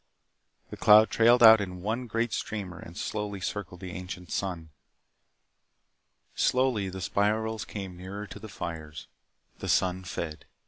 The 0.71 0.77
cloud 0.77 1.11
trailed 1.11 1.43
out 1.43 1.61
in 1.61 1.83
one 1.83 2.07
great 2.07 2.33
streamer 2.33 2.79
and 2.79 2.97
slowly 2.97 3.39
circled 3.39 3.81
the 3.81 3.91
ancient 3.91 4.31
sun. 4.31 4.71
Slowly 6.33 6.89
the 6.89 7.01
spirals 7.01 7.65
came 7.65 7.97
nearer 7.97 8.25
to 8.25 8.39
the 8.39 8.49
fires. 8.49 9.05
The 9.59 9.69
sun 9.69 10.03
fed. 10.03 10.45